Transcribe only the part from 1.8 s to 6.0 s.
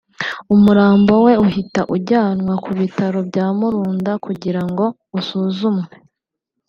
ujyanwa ku bitaro bya Murunda kugira ngo usuzumwe